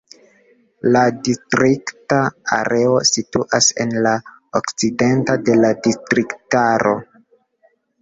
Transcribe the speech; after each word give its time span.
La 0.95 1.03
distrikta 1.27 2.17
areo 2.57 2.97
situas 3.11 3.69
en 3.87 3.95
la 4.09 4.17
okcidento 4.63 5.39
de 5.51 5.61
la 5.63 5.75
distriktaro. 5.91 7.01